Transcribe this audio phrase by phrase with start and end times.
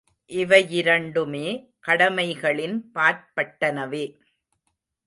[0.29, 1.45] இவையிரண்டுமே
[1.87, 4.05] கடமைகளின் பாற்பட்டனவே.